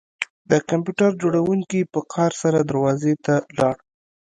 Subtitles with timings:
[0.49, 3.75] د کمپیوټر جوړونکي په قهر سره دروازې ته لاړ